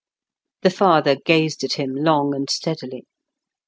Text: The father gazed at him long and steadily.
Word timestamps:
The 0.63 0.71
father 0.71 1.15
gazed 1.15 1.63
at 1.63 1.73
him 1.73 1.93
long 1.95 2.33
and 2.33 2.49
steadily. 2.49 3.05